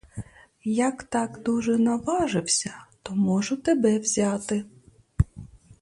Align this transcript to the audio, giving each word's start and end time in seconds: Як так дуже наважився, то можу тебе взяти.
Як 0.87 1.03
так 1.03 1.39
дуже 1.45 1.77
наважився, 1.77 2.73
то 3.03 3.15
можу 3.15 3.57
тебе 3.57 3.99
взяти. 3.99 4.65